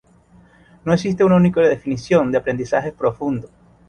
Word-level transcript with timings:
No 0.83 0.93
existe 0.95 1.23
una 1.23 1.35
única 1.35 1.61
definición 1.61 2.31
de 2.31 2.39
aprendizaje 2.39 2.91
profundo. 2.91 3.49